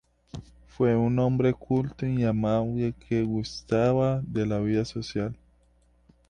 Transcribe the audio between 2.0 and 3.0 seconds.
y amable